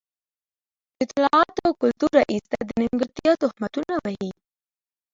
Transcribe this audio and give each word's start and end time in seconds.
د 0.03 0.03
اطلاعاتو 1.03 1.61
او 1.67 1.73
کلتور 1.81 2.11
رئيس 2.21 2.43
ته 2.51 2.57
د 2.63 2.69
نیمګړتيا 2.81 3.31
تهمتونه 3.41 3.93
وهي. 4.03 4.31